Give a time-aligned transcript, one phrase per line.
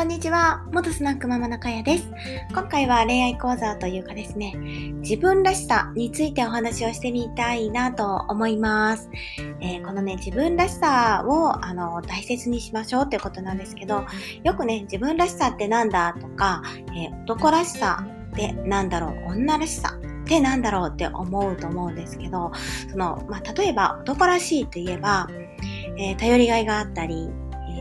[0.00, 0.64] こんにちは。
[0.72, 2.08] 元スナックママのかやです。
[2.54, 4.54] 今回は恋愛講座というかですね、
[5.02, 9.10] 自分らしさについてお話をしてみたいなと思います。
[9.60, 14.06] えー、このね、自分らしさをあの大切にしましょうってことなんですけど、
[14.42, 16.62] よくね、自分らしさってなんだとか、
[16.96, 22.52] えー、男らしさってなんだろう、女らしさってなんだろうって思うと思うんですけど、
[22.90, 25.28] その、まあ、例えば男らしいといえば、
[25.98, 27.28] えー、頼りがいがあったり、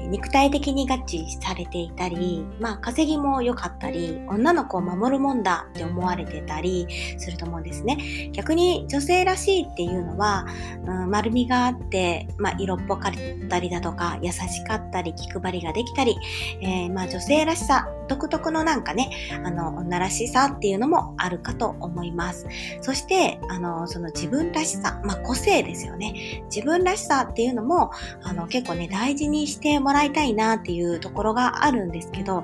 [0.09, 6.87] 肉体的に合致されていたり、まあ稼ぎも良かったり、女の子を守るもんだって思われてたり
[7.17, 8.31] すると思うんですね。
[8.33, 10.45] 逆に女性らしいっていうのは、
[10.85, 13.11] うん、丸みがあって、まあ色っぽかっ
[13.49, 16.17] たりだとか、優しかったり、気配りができたり、
[16.61, 19.11] えー、まあ女性らしさ、独特のなんかね、
[19.43, 22.47] あの、女らしさっていうのもあるかと思います。
[22.81, 26.43] そして、あの、その自分らしさ、まあ個性ですよね。
[26.53, 27.91] 自分らしさっていうのも、
[28.23, 32.43] あの、結構ね、大事にしてもらいたいなっていうところがあるんですけど、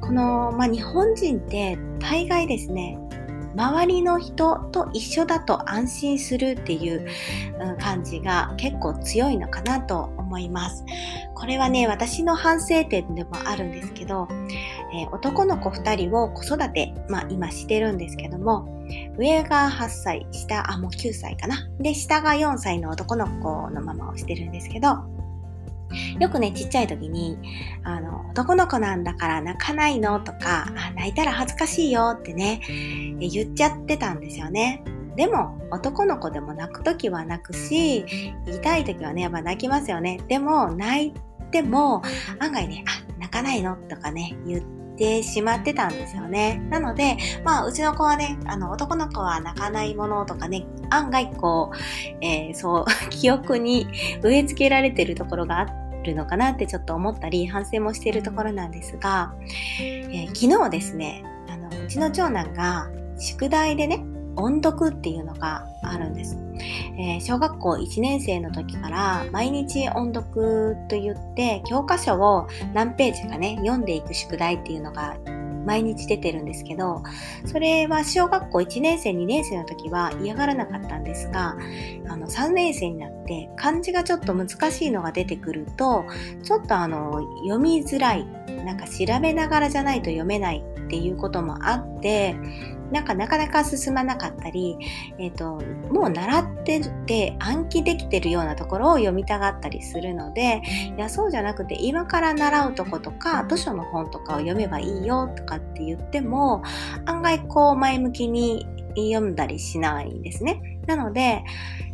[0.00, 2.98] この、まあ、日本人って大概ですね、
[3.54, 7.06] 周りの人と一緒だと安心するっていう
[7.78, 10.84] 感じが結構強いのかなと思います。
[11.34, 14.28] これはね、私の反省点でもあるんですけど、
[14.94, 18.68] えー、男の子2人を子育て、まあ今してるんですけども、
[19.18, 21.68] 上が8歳、下、あ、もう9歳かな。
[21.78, 24.98] で、下が4歳の男の子のママをしてるんですけど、
[26.18, 27.38] よくね、ちっちゃい時に、
[27.84, 30.20] あの、男の子なんだから泣かないの？
[30.20, 32.60] とか、泣いたら恥ずかしいよってね、
[33.18, 34.82] 言っちゃってたんですよね。
[35.16, 38.06] でも、男の子でも泣く時は泣くし、
[38.46, 40.20] 痛い時はね、やっぱ泣きますよね。
[40.28, 41.14] でも、泣い
[41.50, 42.02] ても、
[42.38, 43.76] 案外ね、あ、泣かないの？
[43.76, 44.62] とかね、言っ
[44.96, 46.66] てしまってたんですよね。
[46.70, 51.76] なので、まあ、うちの子はね、あの、男の子は泣かないものとかね、案外こう、
[52.24, 53.86] えー、そう、 記憶に
[54.22, 59.34] 植え付けられてるところがあって、るのかなってちょっと思ったり反省もしているところなんですが、
[59.80, 64.04] えー、昨日ですねあのうちの長男が宿題でね
[64.36, 66.38] 音読っていうのがあるんです、
[66.98, 75.16] えー、小学校1年生の時から毎日音読と言って教科書を何ページかね読んでいく宿題っていうのが
[75.64, 77.02] 毎日出てるんですけど、
[77.46, 81.56] それは小学校1年生、2年生の時は嫌がらなかったんですが、
[82.08, 86.04] あの3年生になって漢字がちょっと難しいのが出てくると、
[86.42, 88.26] ちょっとあの読みづらい、
[88.62, 92.36] なんか調べながらじゃないと読めないっていうこともあって、
[92.92, 94.76] なんかなかなか進まなかったり、
[95.18, 100.60] えっ、ー、と、もう習ってて暗記できてるようなところを読みたがったりするので、
[100.94, 106.62] いや、そうじゃなくて今から習うとことか、図書の本とかを読めばいいよとかって言っても、
[107.06, 110.60] 案外こう前向きに読んだりしないんですね。
[110.86, 111.42] なので、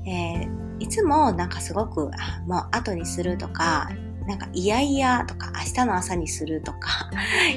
[0.05, 0.49] えー、
[0.81, 2.11] いつもなんかすごく、
[2.47, 3.89] もう後にするとか、
[4.28, 7.11] なんか、いやいやとか、明日の朝にするとか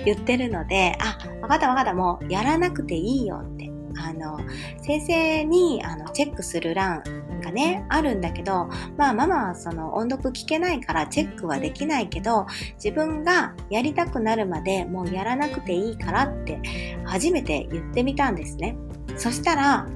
[0.05, 3.69] 言ってるので、あ、わかったわかった、もうやらなくていいよって。
[3.97, 4.39] あの、
[4.81, 7.03] 先生にあのチェックする欄
[7.41, 16.61] がね、あるんだけど、まあママはその音読聞けないからチェックはできないけど、自分がやりたくなるまでもうやらなくていいからって
[17.03, 18.77] 初めて言ってみたんですね。
[19.17, 19.87] そしたら、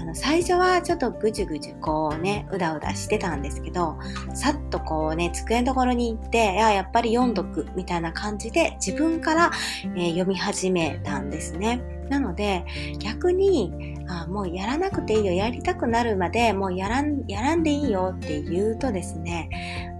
[0.00, 3.98] あの最初はちょっとぐじゅぐじゅこうねうだうだしてたんですけど
[4.34, 9.50] さっとこうね机のところに行っていややっぱり読んどくみたいな感じで自分から、
[9.84, 11.80] えー、読み始めたんですね。
[12.08, 12.64] なので
[13.00, 19.50] 逆にあもうやらなくていいよやりたくなるまでもうやらんやらんでいいよって言うとですね、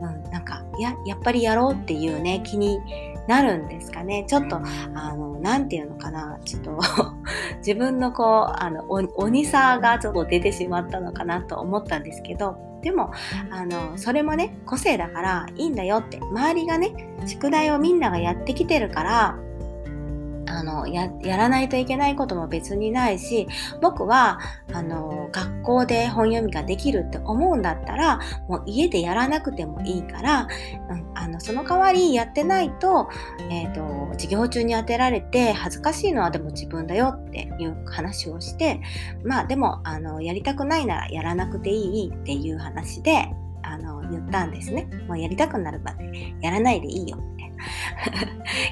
[0.00, 2.78] うん、なんかややっぱりやろうっていうね気に
[3.28, 4.25] なるんですかね。
[4.27, 4.56] ちょっと、
[4.94, 6.39] あの、なんていうのかな。
[6.47, 6.81] ちょっと
[7.65, 13.11] 自分のこう、あの、鬼さがちょっと出てしまったのかなと思ったんですけど、でも、
[13.50, 16.94] あの、それもね、個性だからいいんだよって、周りがね、
[17.27, 19.39] 宿題をみんながやってきてるから、
[20.59, 23.47] あのややらないといけないことも別にないし
[23.81, 24.41] 僕は
[24.73, 30.49] あの学校で本読みができるって思うんだったらもう家でやらなくてもいいから、
[30.91, 33.09] うん、あのその代わりやってないと,、
[33.51, 38.81] えーと、授業中に当てられて恥ずかしいのはでも自分だよっていう話をして
[39.25, 43.28] まあでもあのやりたくないならやらなくていいっていう話で
[43.63, 44.89] あの言ったんですね。
[45.07, 47.57] もうやりたくなるまでやらないでいいよみたいな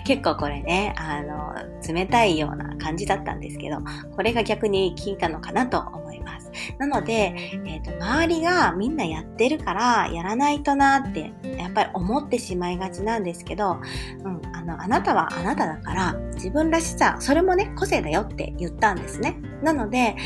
[0.05, 1.55] 結構これね、あの、
[1.93, 3.79] 冷たいような感じだったんですけど、
[4.15, 6.51] これが逆に効いたのかなと思います。
[6.79, 7.35] なので、
[7.67, 13.81] えっ、ー、と、周りがみんなやってるからやらないとなって、やっぱり思ってしまいがちなんですけど、
[14.25, 19.37] うん、の、あなたはあなただから、自分らしさ、それもね、個性だよって言ったんですね。
[19.63, 20.17] なので、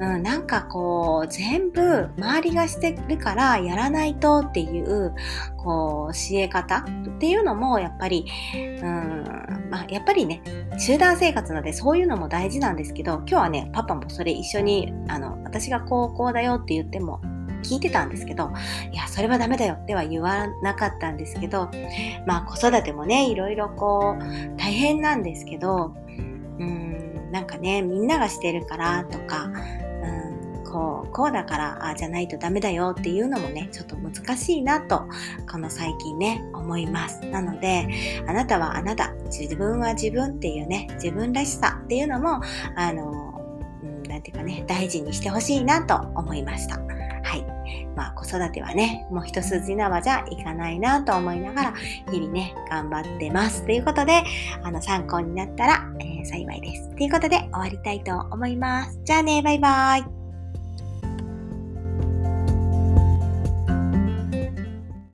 [0.00, 5.14] うん、なんかこう、全部周りがしてるからやらないとっていう、
[5.56, 8.26] こう、教え方っていうのも、やっぱり、
[8.82, 9.24] うん、
[9.70, 10.42] まあ、やっぱりね、
[10.78, 17.20] 集団生活なのでそういうのも大事なんですけど、今日はね、パパもそれ一緒に、あの、私が高校だよって言っても、
[17.62, 18.52] 聞いてたんですけど、
[18.92, 21.70] いや、それはダメだよっては言わなかったんですけど、
[22.26, 25.94] まあ子育てもね、いろいろこう、大変なんですけど、
[26.58, 30.30] うん、なんかね、みんながしてるからとか、うん
[30.70, 35.04] こう、こうだから、ああじゃないとダメだよっていうのもね、ちょっと難しいなと、
[35.50, 37.20] この最近ね、思います。
[37.26, 37.88] なので、
[38.26, 42.40] あなたはあなた、自分は自分っていうね、自分らしさっていうのも、
[42.76, 43.34] あの、
[43.82, 46.76] うん、なんていうかね、大事にしてほしいなと思いました。
[46.76, 47.49] はい。
[47.96, 51.74] まあ子育てはね、もう一筋縄じゃいかないなと思いながら、
[52.10, 53.64] 日々ね、頑張ってます。
[53.64, 54.22] ということで、
[54.62, 56.94] あの、参考になったら、えー、幸いです。
[56.96, 59.00] ということで、終わりたいと思います。
[59.04, 60.19] じゃあね、バイバーイ。